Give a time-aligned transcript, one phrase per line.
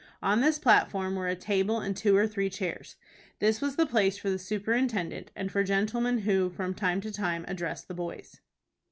[0.23, 2.95] On this platform were a table and two or three chairs.
[3.37, 7.45] This was the place for the superintendent, and for gentlemen who from time to time
[7.47, 8.41] address the boys.